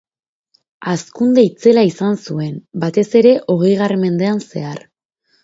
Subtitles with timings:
[0.91, 4.85] Hazkunde itzela izan zuen, batez ere, hogeigarren mendean zehar.